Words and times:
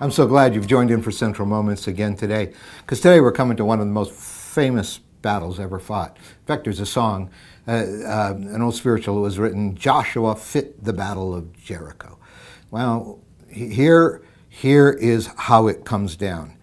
I'm 0.00 0.10
so 0.10 0.26
glad 0.26 0.56
you've 0.56 0.66
joined 0.66 0.90
in 0.90 1.02
for 1.02 1.12
Central 1.12 1.46
Moments 1.46 1.86
again 1.86 2.16
today, 2.16 2.52
because 2.80 3.00
today 3.00 3.20
we're 3.20 3.30
coming 3.30 3.56
to 3.58 3.64
one 3.64 3.78
of 3.78 3.86
the 3.86 3.92
most 3.92 4.12
famous 4.12 4.98
battles 4.98 5.60
ever 5.60 5.78
fought. 5.78 6.16
In 6.16 6.46
fact, 6.46 6.64
there's 6.64 6.80
a 6.80 6.86
song, 6.86 7.30
uh, 7.68 7.70
uh, 7.70 8.34
an 8.36 8.60
old 8.60 8.74
spiritual, 8.74 9.14
that 9.14 9.20
was 9.20 9.38
written, 9.38 9.76
Joshua 9.76 10.34
fit 10.34 10.82
the 10.82 10.92
battle 10.92 11.32
of 11.32 11.56
Jericho. 11.56 12.18
Well, 12.72 13.20
here, 13.48 14.22
here 14.48 14.90
is 14.90 15.28
how 15.36 15.68
it 15.68 15.84
comes 15.84 16.16
down. 16.16 16.56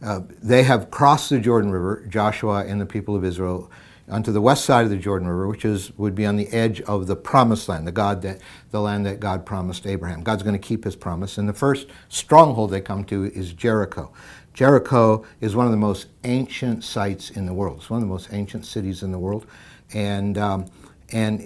Uh, 0.00 0.20
they 0.40 0.62
have 0.62 0.88
crossed 0.88 1.30
the 1.30 1.40
Jordan 1.40 1.72
River, 1.72 2.06
Joshua 2.08 2.64
and 2.64 2.80
the 2.80 2.86
people 2.86 3.16
of 3.16 3.24
Israel, 3.24 3.68
onto 4.08 4.30
the 4.30 4.40
west 4.40 4.64
side 4.64 4.84
of 4.84 4.90
the 4.90 4.96
Jordan 4.96 5.28
River, 5.28 5.48
which 5.48 5.64
is 5.64 5.90
would 5.96 6.14
be 6.14 6.26
on 6.26 6.36
the 6.36 6.48
edge 6.48 6.80
of 6.82 7.06
the 7.06 7.16
promised 7.16 7.68
land, 7.68 7.86
the 7.86 7.92
God 7.92 8.22
that 8.22 8.40
the 8.70 8.80
land 8.80 9.06
that 9.06 9.20
God 9.20 9.44
promised 9.44 9.86
Abraham. 9.86 10.22
God's 10.22 10.42
going 10.42 10.58
to 10.58 10.58
keep 10.58 10.84
his 10.84 10.96
promise. 10.96 11.38
And 11.38 11.48
the 11.48 11.52
first 11.52 11.88
stronghold 12.08 12.70
they 12.70 12.80
come 12.80 13.04
to 13.04 13.24
is 13.24 13.52
Jericho. 13.52 14.12
Jericho 14.54 15.24
is 15.40 15.54
one 15.56 15.66
of 15.66 15.72
the 15.72 15.78
most 15.78 16.06
ancient 16.24 16.82
sites 16.84 17.30
in 17.30 17.46
the 17.46 17.52
world. 17.52 17.78
It's 17.78 17.90
one 17.90 17.98
of 17.98 18.08
the 18.08 18.12
most 18.12 18.32
ancient 18.32 18.64
cities 18.64 19.02
in 19.02 19.12
the 19.12 19.18
world. 19.18 19.46
And 19.92 20.38
um, 20.38 20.66
and 21.12 21.40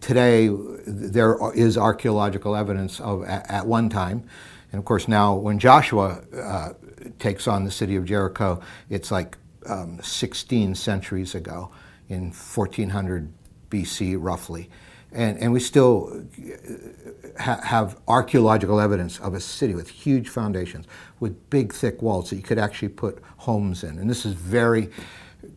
today 0.00 0.48
there 0.86 1.36
is 1.54 1.76
archaeological 1.76 2.56
evidence 2.56 3.00
of 3.00 3.24
at, 3.24 3.66
one 3.66 3.88
time, 3.88 4.24
and 4.72 4.78
of 4.78 4.84
course 4.84 5.06
now 5.06 5.34
when 5.34 5.58
Joshua 5.58 6.22
uh, 6.36 6.72
takes 7.18 7.46
on 7.46 7.64
the 7.64 7.70
city 7.70 7.96
of 7.96 8.04
Jericho, 8.04 8.60
it's 8.90 9.12
like 9.12 9.36
um, 9.66 10.00
16 10.02 10.74
centuries 10.74 11.34
ago 11.34 11.70
in 12.08 12.32
1400 12.32 13.32
BC, 13.70 14.16
roughly. 14.18 14.70
And, 15.12 15.38
and 15.38 15.52
we 15.52 15.60
still 15.60 16.24
uh, 16.38 17.42
ha- 17.42 17.60
have 17.62 17.98
archaeological 18.06 18.78
evidence 18.78 19.18
of 19.20 19.34
a 19.34 19.40
city 19.40 19.74
with 19.74 19.88
huge 19.88 20.28
foundations, 20.28 20.86
with 21.18 21.48
big, 21.50 21.72
thick 21.72 22.02
walls 22.02 22.30
that 22.30 22.36
you 22.36 22.42
could 22.42 22.58
actually 22.58 22.88
put 22.88 23.22
homes 23.38 23.82
in. 23.84 23.98
And 23.98 24.10
this 24.10 24.26
is 24.26 24.34
very 24.34 24.90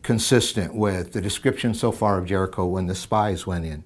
consistent 0.03 0.73
with 0.73 1.11
the 1.11 1.21
description 1.21 1.73
so 1.73 1.91
far 1.91 2.17
of 2.17 2.25
Jericho 2.25 2.65
when 2.65 2.87
the 2.87 2.95
spies 2.95 3.45
went 3.45 3.65
in. 3.65 3.83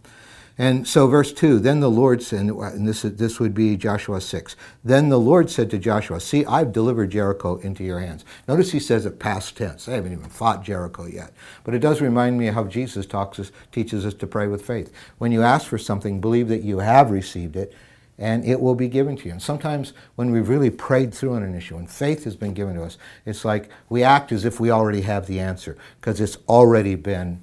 And 0.57 0.87
so, 0.87 1.07
verse 1.07 1.33
2 1.33 1.59
Then 1.59 1.81
the 1.81 1.89
Lord 1.89 2.23
said, 2.23 2.47
and 2.47 2.87
this, 2.87 3.01
this 3.01 3.39
would 3.39 3.53
be 3.53 3.75
Joshua 3.75 4.21
6. 4.21 4.55
Then 4.83 5.09
the 5.09 5.19
Lord 5.19 5.49
said 5.49 5.69
to 5.71 5.77
Joshua, 5.77 6.21
See, 6.21 6.45
I've 6.45 6.71
delivered 6.71 7.11
Jericho 7.11 7.57
into 7.57 7.83
your 7.83 7.99
hands. 7.99 8.23
Notice 8.47 8.71
he 8.71 8.79
says 8.79 9.05
it 9.05 9.19
past 9.19 9.57
tense. 9.57 9.85
They 9.85 9.95
haven't 9.95 10.13
even 10.13 10.29
fought 10.29 10.63
Jericho 10.63 11.05
yet. 11.05 11.33
But 11.63 11.73
it 11.73 11.79
does 11.79 12.01
remind 12.01 12.37
me 12.37 12.47
of 12.47 12.55
how 12.55 12.63
Jesus 12.65 13.05
talks 13.05 13.39
us, 13.39 13.51
teaches 13.71 14.05
us 14.05 14.13
to 14.15 14.27
pray 14.27 14.47
with 14.47 14.65
faith. 14.65 14.93
When 15.17 15.33
you 15.33 15.43
ask 15.43 15.67
for 15.67 15.77
something, 15.77 16.21
believe 16.21 16.47
that 16.47 16.63
you 16.63 16.79
have 16.79 17.11
received 17.11 17.57
it 17.57 17.73
and 18.17 18.45
it 18.45 18.61
will 18.61 18.75
be 18.75 18.87
given 18.87 19.17
to 19.17 19.25
you. 19.25 19.31
And 19.31 19.41
sometimes 19.41 19.93
when 20.15 20.31
we've 20.31 20.47
really 20.47 20.69
prayed 20.69 21.13
through 21.13 21.33
on 21.33 21.43
an 21.43 21.53
issue 21.53 21.77
and 21.77 21.89
faith 21.89 22.23
has 22.23 22.35
been 22.35 22.53
given 22.53 22.75
to 22.75 22.83
us, 22.83 22.97
it's 23.25 23.43
like 23.43 23.69
we 23.89 24.03
act 24.03 24.31
as 24.31 24.45
if 24.45 24.59
we 24.59 24.71
already 24.71 25.01
have 25.01 25.27
the 25.27 25.39
answer 25.39 25.77
because 25.99 26.21
it's 26.21 26.37
already 26.47 26.95
been 26.95 27.41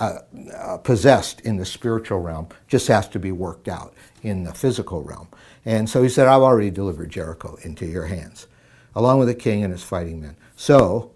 uh, 0.00 0.18
uh, 0.56 0.76
possessed 0.78 1.40
in 1.42 1.56
the 1.56 1.64
spiritual 1.64 2.18
realm 2.18 2.48
just 2.66 2.88
has 2.88 3.08
to 3.08 3.18
be 3.18 3.32
worked 3.32 3.68
out 3.68 3.94
in 4.22 4.44
the 4.44 4.52
physical 4.52 5.02
realm. 5.02 5.28
And 5.64 5.88
so 5.88 6.02
he 6.02 6.08
said, 6.08 6.26
I've 6.26 6.42
already 6.42 6.70
delivered 6.70 7.10
Jericho 7.10 7.56
into 7.62 7.86
your 7.86 8.06
hands, 8.06 8.48
along 8.94 9.20
with 9.20 9.28
the 9.28 9.34
king 9.34 9.62
and 9.62 9.72
his 9.72 9.84
fighting 9.84 10.20
men. 10.20 10.36
So 10.56 11.12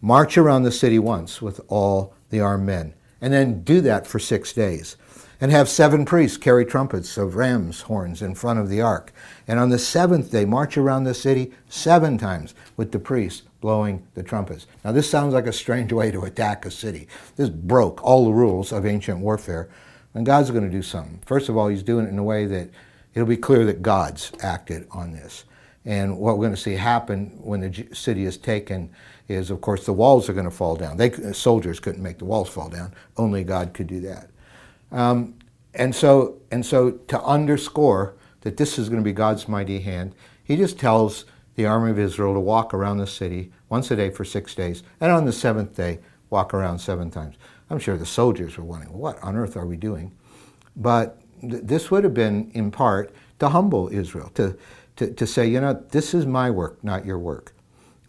march 0.00 0.36
around 0.36 0.64
the 0.64 0.72
city 0.72 0.98
once 0.98 1.40
with 1.40 1.60
all 1.68 2.14
the 2.30 2.40
armed 2.40 2.66
men, 2.66 2.94
and 3.20 3.32
then 3.32 3.62
do 3.62 3.80
that 3.82 4.06
for 4.06 4.18
six 4.18 4.52
days. 4.52 4.96
And 5.42 5.50
have 5.50 5.70
seven 5.70 6.04
priests 6.04 6.36
carry 6.36 6.66
trumpets 6.66 7.16
of 7.16 7.34
ram's 7.34 7.82
horns 7.82 8.20
in 8.20 8.34
front 8.34 8.58
of 8.58 8.68
the 8.68 8.82
ark. 8.82 9.10
And 9.48 9.58
on 9.58 9.70
the 9.70 9.78
seventh 9.78 10.30
day, 10.30 10.44
march 10.44 10.76
around 10.76 11.04
the 11.04 11.14
city 11.14 11.52
seven 11.68 12.18
times 12.18 12.54
with 12.76 12.92
the 12.92 12.98
priests 12.98 13.42
blowing 13.62 14.06
the 14.14 14.22
trumpets. 14.22 14.66
Now, 14.84 14.92
this 14.92 15.08
sounds 15.08 15.32
like 15.32 15.46
a 15.46 15.52
strange 15.52 15.92
way 15.92 16.10
to 16.10 16.24
attack 16.24 16.66
a 16.66 16.70
city. 16.70 17.08
This 17.36 17.48
broke 17.48 18.04
all 18.04 18.26
the 18.26 18.32
rules 18.32 18.70
of 18.70 18.84
ancient 18.84 19.20
warfare. 19.20 19.70
And 20.12 20.26
God's 20.26 20.50
going 20.50 20.64
to 20.64 20.70
do 20.70 20.82
something. 20.82 21.20
First 21.24 21.48
of 21.48 21.56
all, 21.56 21.68
He's 21.68 21.82
doing 21.82 22.06
it 22.06 22.10
in 22.10 22.18
a 22.18 22.24
way 22.24 22.44
that 22.46 22.68
it'll 23.14 23.28
be 23.28 23.36
clear 23.36 23.64
that 23.64 23.80
God's 23.80 24.32
acted 24.42 24.86
on 24.90 25.12
this. 25.12 25.44
And 25.84 26.18
what 26.18 26.36
we're 26.36 26.44
going 26.44 26.54
to 26.54 26.60
see 26.60 26.74
happen 26.74 27.38
when 27.42 27.60
the 27.60 27.88
city 27.92 28.24
is 28.24 28.36
taken 28.36 28.90
is, 29.28 29.50
of 29.50 29.60
course, 29.60 29.86
the 29.86 29.92
walls 29.92 30.28
are 30.28 30.34
going 30.34 30.44
to 30.44 30.50
fall 30.50 30.76
down. 30.76 30.96
They, 30.96 31.10
soldiers 31.32 31.80
couldn't 31.80 32.02
make 32.02 32.18
the 32.18 32.26
walls 32.26 32.50
fall 32.50 32.68
down. 32.68 32.92
Only 33.16 33.44
God 33.44 33.72
could 33.72 33.86
do 33.86 34.00
that. 34.00 34.28
Um, 34.92 35.38
and 35.74 35.94
so, 35.94 36.38
and 36.50 36.66
so, 36.66 36.90
to 36.90 37.22
underscore 37.22 38.14
that 38.42 38.56
this 38.56 38.78
is 38.78 38.88
going 38.88 39.00
to 39.00 39.04
be 39.04 39.12
God's 39.12 39.48
mighty 39.48 39.80
hand, 39.80 40.14
He 40.42 40.56
just 40.56 40.78
tells 40.78 41.24
the 41.54 41.66
army 41.66 41.90
of 41.90 41.98
Israel 41.98 42.34
to 42.34 42.40
walk 42.40 42.74
around 42.74 42.98
the 42.98 43.06
city 43.06 43.52
once 43.68 43.90
a 43.90 43.96
day 43.96 44.10
for 44.10 44.24
six 44.24 44.54
days, 44.54 44.82
and 45.00 45.12
on 45.12 45.24
the 45.24 45.32
seventh 45.32 45.76
day, 45.76 46.00
walk 46.28 46.52
around 46.54 46.78
seven 46.78 47.10
times. 47.10 47.36
I'm 47.70 47.78
sure 47.78 47.96
the 47.96 48.06
soldiers 48.06 48.56
were 48.56 48.64
wondering, 48.64 48.92
what 48.92 49.22
on 49.22 49.36
earth 49.36 49.56
are 49.56 49.66
we 49.66 49.76
doing? 49.76 50.12
But 50.76 51.18
th- 51.40 51.62
this 51.62 51.90
would 51.90 52.02
have 52.04 52.14
been, 52.14 52.50
in 52.52 52.70
part, 52.70 53.14
to 53.38 53.48
humble 53.48 53.88
Israel, 53.92 54.30
to, 54.34 54.56
to, 55.00 55.10
to 55.14 55.26
say, 55.26 55.46
you 55.46 55.62
know, 55.62 55.72
this 55.92 56.12
is 56.12 56.26
my 56.26 56.50
work, 56.50 56.84
not 56.84 57.06
your 57.06 57.18
work. 57.18 57.54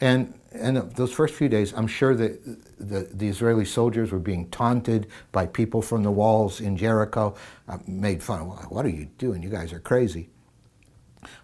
And, 0.01 0.37
and 0.51 0.75
those 0.75 1.13
first 1.13 1.33
few 1.33 1.47
days, 1.47 1.73
I'm 1.73 1.87
sure 1.87 2.13
that 2.15 2.43
the, 2.77 3.07
the 3.13 3.29
Israeli 3.29 3.63
soldiers 3.63 4.11
were 4.11 4.19
being 4.19 4.49
taunted 4.49 5.07
by 5.31 5.45
people 5.45 5.81
from 5.81 6.03
the 6.03 6.11
walls 6.11 6.59
in 6.59 6.75
Jericho, 6.75 7.33
uh, 7.69 7.77
made 7.87 8.21
fun 8.21 8.41
of, 8.41 8.69
what 8.69 8.85
are 8.85 8.89
you 8.89 9.05
doing? 9.17 9.41
You 9.41 9.49
guys 9.49 9.71
are 9.71 9.79
crazy. 9.79 10.31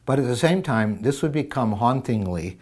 But 0.06 0.20
at 0.20 0.26
the 0.26 0.36
same 0.36 0.62
time, 0.62 1.02
this 1.02 1.22
would 1.22 1.32
become 1.32 1.72
hauntingly 1.72 2.60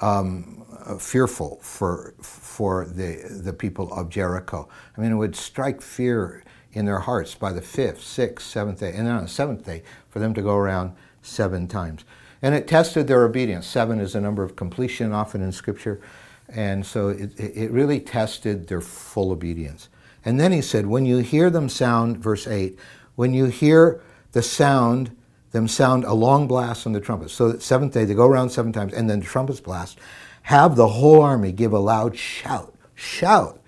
um, 0.00 0.64
fearful 0.98 1.60
for, 1.62 2.14
for 2.20 2.86
the, 2.86 3.40
the 3.44 3.52
people 3.52 3.92
of 3.92 4.08
Jericho. 4.08 4.68
I 4.96 5.00
mean, 5.00 5.12
it 5.12 5.16
would 5.16 5.36
strike 5.36 5.80
fear 5.80 6.42
in 6.72 6.86
their 6.86 6.98
hearts 6.98 7.36
by 7.36 7.52
the 7.52 7.62
fifth, 7.62 8.02
sixth, 8.02 8.48
seventh 8.48 8.80
day, 8.80 8.92
and 8.92 9.06
then 9.06 9.14
on 9.14 9.22
the 9.22 9.28
seventh 9.28 9.64
day 9.64 9.84
for 10.08 10.18
them 10.18 10.34
to 10.34 10.42
go 10.42 10.56
around 10.56 10.96
seven 11.26 11.68
times. 11.68 12.04
And 12.42 12.54
it 12.54 12.68
tested 12.68 13.08
their 13.08 13.24
obedience. 13.24 13.66
Seven 13.66 14.00
is 14.00 14.14
a 14.14 14.20
number 14.20 14.42
of 14.42 14.56
completion 14.56 15.12
often 15.12 15.42
in 15.42 15.52
Scripture. 15.52 16.00
And 16.48 16.86
so 16.86 17.08
it, 17.08 17.38
it 17.38 17.70
really 17.70 18.00
tested 18.00 18.68
their 18.68 18.80
full 18.80 19.32
obedience. 19.32 19.88
And 20.24 20.38
then 20.38 20.52
he 20.52 20.60
said, 20.60 20.86
when 20.86 21.06
you 21.06 21.18
hear 21.18 21.50
them 21.50 21.68
sound, 21.68 22.18
verse 22.18 22.46
8, 22.46 22.78
when 23.14 23.32
you 23.32 23.46
hear 23.46 24.00
the 24.32 24.42
sound 24.42 25.16
them 25.56 25.66
sound 25.66 26.04
a 26.04 26.12
long 26.12 26.46
blast 26.46 26.86
on 26.86 26.92
the 26.92 27.00
trumpets. 27.00 27.32
So 27.32 27.50
that 27.50 27.62
seventh 27.62 27.94
day 27.94 28.04
they 28.04 28.14
go 28.14 28.26
around 28.26 28.50
seven 28.50 28.72
times, 28.72 28.92
and 28.92 29.08
then 29.08 29.20
the 29.20 29.26
trumpets 29.26 29.60
blast. 29.60 29.98
Have 30.42 30.76
the 30.76 30.88
whole 30.88 31.22
army 31.22 31.50
give 31.50 31.72
a 31.72 31.78
loud 31.78 32.16
shout, 32.16 32.74
shout. 32.94 33.60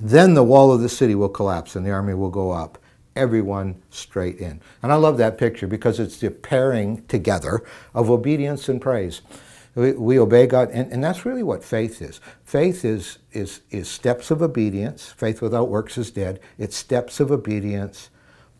Then 0.00 0.34
the 0.34 0.42
wall 0.42 0.72
of 0.72 0.80
the 0.80 0.88
city 0.88 1.14
will 1.14 1.28
collapse, 1.28 1.76
and 1.76 1.84
the 1.84 1.90
army 1.90 2.14
will 2.14 2.30
go 2.30 2.50
up, 2.50 2.78
everyone 3.18 3.82
straight 3.90 4.38
in. 4.38 4.60
And 4.82 4.92
I 4.92 4.94
love 4.94 5.18
that 5.18 5.36
picture 5.36 5.66
because 5.66 6.00
it's 6.00 6.18
the 6.18 6.30
pairing 6.30 7.04
together 7.06 7.62
of 7.94 8.10
obedience 8.10 8.68
and 8.68 8.80
praise. 8.80 9.20
We, 9.74 9.92
we 9.92 10.18
obey 10.18 10.46
God, 10.46 10.70
and, 10.70 10.90
and 10.92 11.04
that's 11.04 11.26
really 11.26 11.42
what 11.42 11.62
faith 11.62 12.00
is. 12.00 12.20
Faith 12.44 12.84
is, 12.84 13.18
is, 13.32 13.60
is 13.70 13.88
steps 13.88 14.30
of 14.30 14.42
obedience. 14.42 15.06
Faith 15.06 15.42
without 15.42 15.68
works 15.68 15.98
is 15.98 16.10
dead. 16.10 16.40
It's 16.58 16.76
steps 16.76 17.20
of 17.20 17.30
obedience 17.30 18.10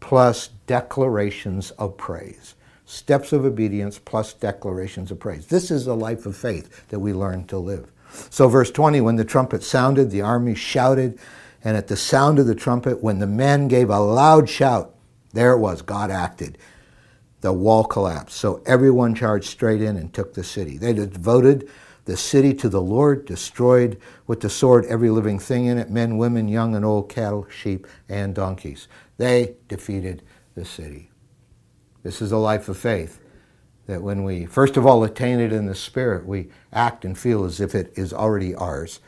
plus 0.00 0.50
declarations 0.66 1.70
of 1.72 1.96
praise. 1.96 2.54
Steps 2.84 3.32
of 3.32 3.44
obedience 3.44 3.98
plus 3.98 4.32
declarations 4.32 5.10
of 5.10 5.18
praise. 5.18 5.46
This 5.46 5.70
is 5.70 5.84
the 5.84 5.96
life 5.96 6.24
of 6.24 6.36
faith 6.36 6.88
that 6.88 7.00
we 7.00 7.12
learn 7.12 7.46
to 7.46 7.58
live. 7.58 7.90
So, 8.30 8.48
verse 8.48 8.70
20 8.70 9.00
when 9.00 9.16
the 9.16 9.24
trumpet 9.24 9.62
sounded, 9.62 10.10
the 10.10 10.22
army 10.22 10.54
shouted, 10.54 11.18
and 11.64 11.76
at 11.76 11.88
the 11.88 11.96
sound 11.96 12.38
of 12.38 12.46
the 12.46 12.54
trumpet, 12.54 13.02
when 13.02 13.18
the 13.18 13.26
men 13.26 13.68
gave 13.68 13.90
a 13.90 13.98
loud 13.98 14.48
shout, 14.48 14.94
there 15.32 15.52
it 15.52 15.58
was, 15.58 15.82
God 15.82 16.10
acted. 16.10 16.58
The 17.40 17.52
wall 17.52 17.84
collapsed. 17.84 18.36
So 18.36 18.62
everyone 18.66 19.14
charged 19.14 19.48
straight 19.48 19.82
in 19.82 19.96
and 19.96 20.12
took 20.12 20.34
the 20.34 20.44
city. 20.44 20.78
They 20.78 20.92
devoted 20.92 21.68
the 22.04 22.16
city 22.16 22.54
to 22.54 22.68
the 22.68 22.80
Lord, 22.80 23.26
destroyed 23.26 24.00
with 24.26 24.40
the 24.40 24.48
sword 24.48 24.86
every 24.86 25.10
living 25.10 25.38
thing 25.38 25.66
in 25.66 25.78
it 25.78 25.90
men, 25.90 26.16
women, 26.16 26.48
young 26.48 26.74
and 26.74 26.84
old, 26.84 27.08
cattle, 27.08 27.46
sheep, 27.50 27.86
and 28.08 28.34
donkeys. 28.34 28.88
They 29.18 29.56
defeated 29.68 30.22
the 30.54 30.64
city. 30.64 31.10
This 32.02 32.22
is 32.22 32.32
a 32.32 32.38
life 32.38 32.68
of 32.68 32.78
faith. 32.78 33.20
That 33.86 34.02
when 34.02 34.24
we, 34.24 34.46
first 34.46 34.76
of 34.76 34.86
all, 34.86 35.04
attain 35.04 35.40
it 35.40 35.52
in 35.52 35.66
the 35.66 35.74
Spirit, 35.74 36.26
we 36.26 36.48
act 36.72 37.04
and 37.04 37.16
feel 37.16 37.44
as 37.44 37.60
if 37.60 37.74
it 37.74 37.92
is 37.96 38.12
already 38.12 38.54
ours. 38.54 39.00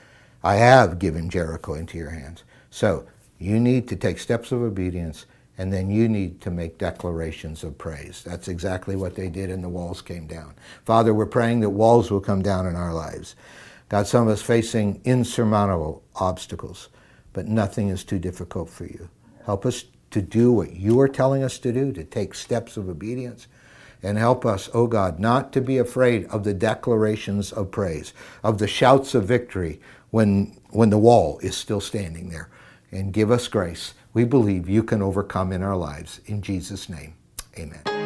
I 0.42 0.56
have 0.56 0.98
given 0.98 1.28
Jericho 1.30 1.74
into 1.74 1.98
your 1.98 2.10
hands. 2.10 2.44
So 2.70 3.06
you 3.38 3.58
need 3.58 3.88
to 3.88 3.96
take 3.96 4.18
steps 4.18 4.52
of 4.52 4.62
obedience, 4.62 5.26
and 5.58 5.72
then 5.72 5.90
you 5.90 6.08
need 6.08 6.40
to 6.42 6.50
make 6.50 6.78
declarations 6.78 7.64
of 7.64 7.76
praise. 7.76 8.22
That's 8.24 8.48
exactly 8.48 8.96
what 8.96 9.14
they 9.14 9.28
did, 9.28 9.50
and 9.50 9.62
the 9.62 9.68
walls 9.68 10.00
came 10.00 10.26
down. 10.26 10.54
Father, 10.84 11.12
we're 11.12 11.26
praying 11.26 11.60
that 11.60 11.70
walls 11.70 12.10
will 12.10 12.20
come 12.20 12.42
down 12.42 12.66
in 12.66 12.76
our 12.76 12.94
lives. 12.94 13.34
God, 13.88 14.06
some 14.06 14.28
of 14.28 14.32
us 14.32 14.42
facing 14.42 15.00
insurmountable 15.04 16.02
obstacles, 16.14 16.88
but 17.32 17.48
nothing 17.48 17.88
is 17.88 18.04
too 18.04 18.18
difficult 18.18 18.70
for 18.70 18.84
you. 18.84 19.08
Help 19.44 19.66
us 19.66 19.84
to 20.10 20.22
do 20.22 20.52
what 20.52 20.74
you 20.74 21.00
are 21.00 21.08
telling 21.08 21.42
us 21.42 21.58
to 21.58 21.72
do, 21.72 21.92
to 21.92 22.04
take 22.04 22.34
steps 22.34 22.76
of 22.76 22.88
obedience. 22.88 23.46
And 24.02 24.16
help 24.16 24.46
us, 24.46 24.68
O 24.68 24.82
oh 24.82 24.86
God, 24.86 25.18
not 25.18 25.52
to 25.52 25.60
be 25.60 25.76
afraid 25.76 26.24
of 26.26 26.44
the 26.44 26.54
declarations 26.54 27.52
of 27.52 27.70
praise, 27.70 28.14
of 28.42 28.58
the 28.58 28.66
shouts 28.66 29.14
of 29.14 29.24
victory 29.24 29.80
when, 30.10 30.58
when 30.70 30.90
the 30.90 30.98
wall 30.98 31.38
is 31.40 31.56
still 31.56 31.80
standing 31.80 32.30
there. 32.30 32.48
And 32.92 33.12
give 33.12 33.30
us 33.30 33.48
grace. 33.48 33.94
We 34.12 34.24
believe 34.24 34.68
you 34.68 34.82
can 34.82 35.02
overcome 35.02 35.52
in 35.52 35.62
our 35.62 35.76
lives. 35.76 36.20
In 36.26 36.42
Jesus' 36.42 36.88
name, 36.88 37.14
amen. 37.56 37.99